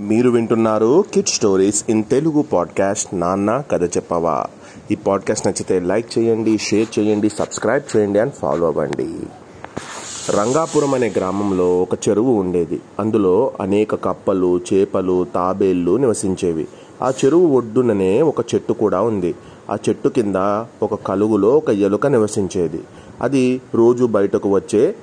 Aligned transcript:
మీరు 0.00 0.30
వింటున్నారు 0.30 1.04
kid 1.14 1.28
stories 1.28 1.84
in 1.88 2.04
Telugu 2.04 2.42
podcast 2.42 3.14
నాన్న 3.14 3.62
కథ 3.70 3.84
చెప్పవా 3.84 4.44
ఈ 4.90 4.94
పాడ్కాస్ట్ 4.94 5.46
నచ్చితే 5.46 5.80
లైక్ 5.80 6.18
చేయండి 6.18 6.58
షేర్ 6.58 6.98
చేయండి 6.98 7.28
సబ్స్క్రైబ్ 7.28 7.96
చేయండి 7.96 8.18
అండ్ 8.18 8.32
ఫాలో 8.32 8.66
అవ్వండి. 8.66 9.14
రంగాపురం 10.30 10.94
అనే 10.94 11.12
గ్రామంలో 11.16 11.82
ఒక 11.82 12.08
చెరువు 12.08 12.40
ఉండేది. 12.40 12.80
అందులో 12.98 13.52
అనేక 13.60 13.94
కప్పలు 13.94 14.60
చేపలు 14.72 15.26
తాబేళ్ళు 15.34 15.96
నివసించేవి. 15.96 16.68
ఆ 17.02 17.12
చెరువు 17.24 17.56
ఒడ్డుననే 17.56 18.22
ఒక 18.22 18.54
చెట్టు 18.54 18.72
కూడా 18.72 19.00
ఉంది. 19.00 19.34
ఆ 19.70 19.76
చెట్టు 19.88 20.08
కింద 20.08 20.36
ఒక 20.82 20.94
కలుగులో 20.94 21.56
ఒక 21.56 21.70
ఎలుక 21.70 22.06
నివసించేది. 22.06 22.80
అది 23.20 23.60
రోజు 23.74 24.04
బయటకు 24.04 24.48
వచ్చే 24.48 24.94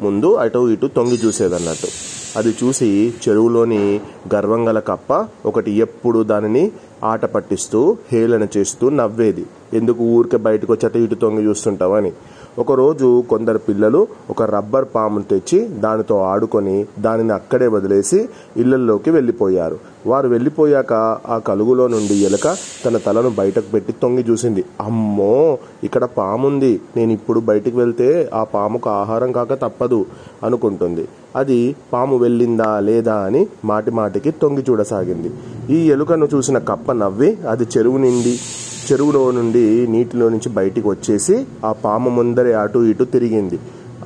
ముందు 0.00 0.34
అటు 0.34 0.68
ఇటు 0.68 0.86
తొంగి 0.86 1.20
చూసేదన్నట్టు. 1.26 2.17
అది 2.36 2.54
చూసి 2.64 3.14
చెరువులోని 3.28 4.00
గర్వంగల 4.34 4.78
కప్ప 4.78 5.26
ఒకటి 5.46 5.70
ఎప్పుడు 5.70 6.22
దానిని 6.22 6.72
ఆట 7.04 7.24
పట్టిస్తూ 7.24 7.96
హేళన 8.12 8.46
చేస్తూ 8.56 8.88
నవ్వేది. 8.88 9.46
ఎందుకు 9.74 10.04
ఊరికే 10.04 10.36
బయటకు 10.36 10.72
వచ్చి 10.72 10.86
అటు 10.86 10.98
ఇటు 10.98 11.14
తొంగి 11.14 11.44
చూస్తుంటావని. 11.44 12.12
ఒకరోజు 12.58 13.24
కొందరు 13.30 13.58
పిల్లలు 13.58 14.06
ఒక 14.30 14.42
రబ్బర్ 14.42 14.86
పామును 14.94 15.24
తెచ్చి 15.24 15.58
దానితో 15.64 16.16
ఆడుకొని 16.22 16.86
దానిని 16.98 17.32
అక్కడే 17.32 17.66
వదిలేసి 17.66 18.28
ఇళ్ళల్లోకి 18.56 19.10
వెళ్ళిపోయారు. 19.10 19.78
వారు 20.06 20.28
వెళ్ళిపోయాక 20.28 20.92
ఆ 21.28 21.38
కలుగులో 21.38 21.88
నుండి 21.88 22.14
ఎలుక 22.14 22.56
తన 22.84 22.96
తలను 22.96 23.30
బయటకు 23.30 23.70
పెట్టి 23.72 23.92
తొంగి 24.02 24.24
చూసింది. 24.30 24.64
అమ్మో 24.80 25.58
ఇక్కడ 25.84 26.04
పాముంది. 26.04 26.80
నేను 26.96 27.12
ఇప్పుడు 27.12 27.40
బయటికి 27.40 27.76
వెళ్తే 27.76 28.30
ఆ 28.34 28.44
పాముకు 28.44 28.90
ఆహారం 28.90 29.32
కాక 29.32 29.54
తప్పదు 29.54 30.06
అనుకుంటుంది. 30.44 31.08
అది 31.36 31.76
పాము 31.92 32.16
వెళ్ళిందా 32.16 32.80
లేదా 32.80 33.14
అని 33.14 33.46
మాటి 33.64 33.90
మాటికి 33.90 34.30
తొంగి 34.30 34.64
చూడసాగింది. 34.70 35.30
ఈ 35.70 35.90
ఎలుకను 35.90 36.28
చూసిన 36.34 36.58
కప్ప 36.58 36.92
నవ్వి 36.92 37.38
అది 37.48 37.64
చెరువు 37.64 37.98
నిండి 37.98 38.40
చెరువులో 38.88 39.30
నుండి 39.30 39.86
నీటిలో 39.90 40.28
నుంచి 40.28 40.48
బయటికి 40.48 40.88
వచ్చేసి 40.88 41.46
ఆ 41.64 41.72
పాము 41.72 42.10
ముందరే 42.10 42.52
అటు 42.52 42.78
ఇటు 42.78 43.04
తిరిగింది. 43.04 43.58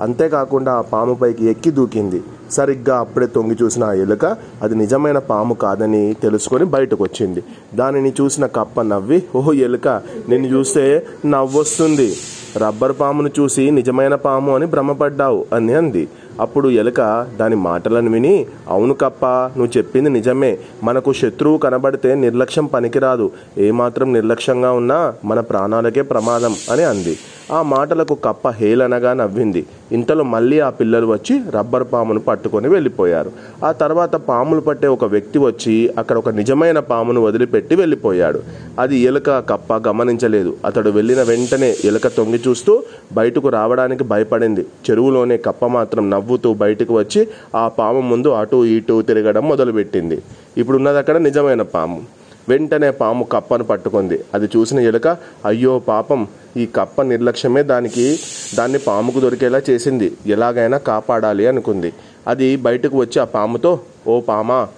అంతేకాకుండా 0.00 0.72
ఆ 0.72 0.80
పాము 0.80 1.14
పైకి 1.14 1.44
ఎక్కి 1.44 1.70
దూకింది. 1.70 2.22
సరిగ్గా 2.50 2.98
అప్పుడే 2.98 3.26
తొంగి 3.26 3.56
చూసిన 3.62 3.84
ఆ 3.84 3.92
ఎలుక 3.92 4.24
అది 4.62 4.74
నిజమైన 4.74 5.18
పాము 5.18 5.54
కాదని 5.54 6.14
తెలుసుకొని 6.22 6.64
బయటకు 6.64 7.04
వచ్చింది 7.04 7.44
దానిని 7.74 8.12
చూసిన 8.20 8.46
కప్ప 8.46 8.82
నవ్వి 8.82 9.22
ఓహో 9.36 9.52
ఎలుక 9.52 9.88
నిన్ను 10.28 10.48
చూస్తే 10.48 11.06
నవ్వొస్తుంది. 11.26 12.16
రబ్బర్ 12.56 12.94
పామును 13.00 13.30
చూసి 13.40 13.70
నిజమైన 13.70 14.14
పాము 14.14 14.54
అని 14.54 14.66
భ్రమపడ్డావు 14.66 15.44
అని 15.52 15.74
అంది. 15.74 16.08
అప్పుడు 16.40 16.68
ఎలుక 16.68 17.26
దాని 17.36 17.56
మాటలను 17.56 18.10
విని 18.10 18.46
అవును 18.68 18.94
కప్ప 18.94 19.26
నువ్వు 19.26 19.78
చెప్పింది 19.78 20.10
నిజమే. 20.10 20.58
మనకు 20.84 21.12
శత్రువు 21.12 21.58
కనబడితే 21.58 22.14
నిర్లక్ష్యం 22.14 22.66
పనికిరాదు. 22.66 23.30
ఏమాత్రం 23.58 24.12
నిర్లక్ష్యంగా 24.12 24.72
ఉన్నా 24.72 25.14
మన 25.24 25.40
ప్రాణాలకే 25.40 26.02
ప్రమాదం 26.02 26.54
అని 26.70 26.84
అంది. 26.84 27.18
ఆ 27.50 27.62
మాటలకు 27.62 28.14
కప్ప 28.14 28.48
హేళనగా 28.48 29.12
నవ్వింది. 29.12 29.66
ఇంతలో 29.92 30.24
మళ్ళీ 30.24 30.60
ఆ 30.60 30.70
పిల్లలు 30.70 31.06
వచ్చి 31.06 31.40
రబ్బర్ 31.50 31.84
పామును 31.92 32.20
పట్టుకొని 32.20 32.68
వెళ్ళిపోయారు. 32.68 33.32
ఆ 33.64 33.72
తర్వాత 33.72 34.16
పాములు 34.16 34.60
పట్టే 34.60 34.86
ఒక 34.86 35.04
వ్యక్తి 35.04 35.38
వచ్చి 35.38 35.94
అక్కడ 35.98 36.16
ఒక 36.16 36.28
నిజమైన 36.28 36.78
పామును 36.78 37.20
వదిలిపెట్టి 37.20 37.74
వెళ్ళిపోయాడు. 37.74 38.42
అది 38.78 38.98
ఎలుక 38.98 39.30
కప్ప 39.30 39.88
గమనించలేదు. 39.88 40.56
అతడు 40.64 40.90
వెళ్ళిన 40.90 41.22
వెంటనే 41.22 41.76
ఎలుక 41.84 42.06
తొంగి 42.06 42.40
చూస్తూ 42.48 42.82
బయటకు 43.12 43.48
రావడానికి 43.48 44.04
భయపడింది. 44.04 44.60
చెరువులోనే 44.60 45.36
కప్ప 45.36 45.66
మాత్రం 45.66 46.10
నవ్వుతూ 46.10 46.54
బయటకు 46.54 46.98
వచ్చి 46.98 47.28
ఆ 47.56 47.68
పాము 47.68 48.00
ముందు 48.00 48.28
అటు 48.28 48.64
ఇటు 48.64 49.02
తిరగడం 49.02 49.48
మొదలుపెట్టింది. 49.48 50.22
ఇప్పుడున్నది 50.56 50.98
అక్కడ 50.98 51.16
నిజమైన 51.16 51.62
పాము. 51.62 52.19
వెంటనే 52.48 52.90
పాము 52.90 53.24
కప్పను 53.24 53.64
పట్టుకుంది. 53.64 54.24
అది 54.34 54.48
చూసిన 54.56 54.80
ఎలుక 54.80 55.16
అయ్యో 55.44 55.78
పాపం 55.78 56.28
ఈ 56.56 56.66
కప్ప 56.66 57.02
నిర్లక్ష్యమే 57.02 57.62
దానికి 57.62 58.18
దాన్ని 58.54 58.78
పాముకు 58.78 59.20
దొరికేలా 59.20 59.62
చేసింది. 59.70 60.16
ఎలాగైనా 60.26 60.78
కాపాడాలి 60.78 61.46
అనుకుంది. 61.46 61.92
అది 62.28 62.56
బయటకు 62.56 62.96
వచ్చి 62.98 63.22
ఆ 63.22 63.24
పాముతో 63.24 63.80
ఓ 64.06 64.20
పామా 64.20 64.68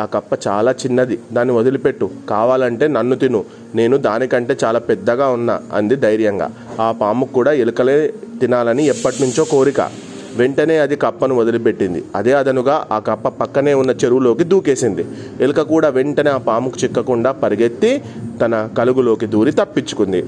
ఆ 0.00 0.04
కప్ప 0.04 0.48
చాలా 0.48 0.72
చిన్నది 0.72 1.18
దాన్ని 1.32 1.54
వదిలిపెట్టు. 1.54 2.10
కావాలంటే 2.28 2.88
నన్ను 2.88 3.16
తిను. 3.16 3.44
నేను 3.74 3.96
దానికంటే 3.96 4.56
చాలా 4.64 4.78
పెద్దగా 4.78 5.28
ఉన్నా 5.28 5.60
అంది 5.72 5.96
ధైర్యంగా. 5.96 6.50
ఆ 6.80 6.92
పాముకు 6.92 7.32
కూడా 7.32 7.52
ఎలుకలే 7.52 8.14
తినాలని 8.40 8.86
ఎప్పటి 8.86 9.22
నుంచో 9.22 9.44
కోరిక. 9.44 10.11
వెంటనే 10.36 10.76
అది 10.78 10.96
కప్పను 10.96 11.34
వదిలిపెట్టింది. 11.34 12.04
అదే 12.16 12.32
అదనుగా 12.32 12.86
ఆ 12.92 12.98
కప్ప 12.98 13.28
పక్కనే 13.28 13.74
ఉన్న 13.74 13.90
చెరువులోకి 13.90 14.44
దూకేసింది. 14.44 15.04
ఎలుక 15.40 15.60
కూడా 15.60 15.88
వెంటనే 15.88 16.30
ఆ 16.30 16.36
పాముకు 16.36 16.84
చిక్కకుండా 16.84 17.32
పరిగెత్తి 17.32 18.02
తన 18.42 18.68
కలుగులోకి 18.78 19.26
దూరి 19.26 19.52
తప్పించుకుంది. 19.52 20.24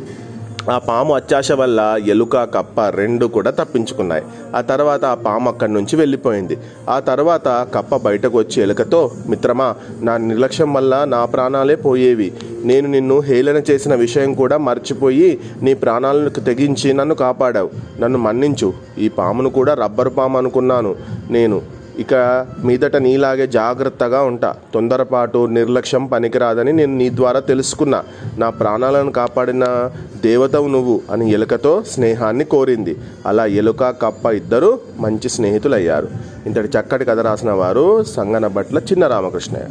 ఆ 0.73 0.79
పాము 0.79 1.15
అత్యాశ 1.15 1.53
వల్ల 1.53 1.81
ఎలుక 2.07 2.37
కప్ప 2.37 2.81
రెండు 2.89 3.27
కూడా 3.27 3.51
తప్పించుకున్నాయి. 3.51 4.25
ఆ 4.57 4.61
తర్వాత 4.61 5.05
ఆ 5.05 5.15
పాము 5.15 5.49
అక్కడి 5.51 5.73
నుంచి 5.73 5.97
వెళ్ళిపోయింది. 5.97 6.57
ఆ 6.89 6.99
తర్వాత 7.01 7.49
కప్ప 7.75 7.97
బయటకు 7.97 8.39
వచ్చి 8.39 8.63
ఎలుకతో 8.63 9.11
మిత్రమా 9.29 9.75
నా 10.03 10.17
నిర్లక్ష్యం 10.17 10.73
వల్ల 10.73 11.05
నా 11.05 11.25
ప్రాణాలే 11.25 11.75
పోయేవి. 11.75 12.33
నేను 12.65 12.89
నిన్ను 12.89 13.21
హేళన 13.21 13.57
చేసిన 13.57 13.95
విషయం 13.95 14.35
కూడా 14.35 14.57
మర్చిపోయి 14.57 15.41
నీ 15.63 15.75
ప్రాణాలను 15.75 16.29
తెగించి 16.29 16.93
నన్ను 16.93 17.15
కాపాడావు. 17.15 17.71
నన్ను 18.01 18.19
మన్నించు. 18.19 18.73
ఈ 18.99 19.09
పామును 19.09 19.51
కూడా 19.51 19.75
రబ్బరు 19.75 20.11
పాము 20.11 20.39
అనుకున్నాను 20.39 20.95
నేను. 21.31 21.63
ఇక 21.99 22.47
మీదట 22.65 22.97
నీలాగే 22.97 23.47
జాగ్రత్తగా 23.47 24.23
ఉంటా. 24.23 24.55
తొందరపాటు 24.75 25.47
నిర్లక్ష్యం 25.47 26.07
పనికిరాదని 26.07 26.73
నేను 26.73 26.97
నీ 26.97 27.11
ద్వారా 27.11 27.41
తెలుసుకున్నా. 27.41 28.03
నా 28.39 28.51
ప్రాణాలను 28.51 29.13
కాపాడిన 29.13 29.91
దేవతవు 30.23 30.69
నువ్వు 30.69 31.01
అని 31.11 31.31
ఎలుకతో 31.33 31.83
స్నేహాన్ని 31.83 32.45
కోరింది. 32.45 32.97
అలా 33.27 33.47
ఎలుక 33.47 33.85
కప్ప 33.85 34.27
ఇద్దరు 34.27 34.81
మంచి 34.99 35.29
స్నేహితులయ్యారు. 35.29 36.09
ఇంతటి 36.47 36.79
చక్కటి 36.79 37.05
కథ 37.05 37.19
రాసిన 37.19 37.51
వారు 37.51 38.03
సంగన 38.03 38.47
భట్ల 38.47 38.79
చిన్న 38.79 39.07
రామకృష్ణయ్య. 39.07 39.67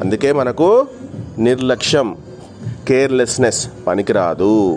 అందుకే 0.00 0.32
మనకు 0.32 0.86
నిర్లక్ష్యం 1.38 2.16
కేర్లెస్నెస్ 2.88 3.68
పనికిరాదు. 3.86 4.76